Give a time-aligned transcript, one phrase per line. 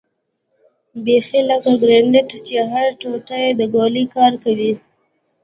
[1.03, 4.73] بيخي لکه ګرنېټ چې هره ټوټه يې د ګولۍ کار کوي.